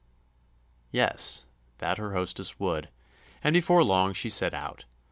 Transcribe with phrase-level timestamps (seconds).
[0.91, 1.45] Yes,
[1.77, 2.89] that her hostess would,
[3.43, 4.83] and before long she set out.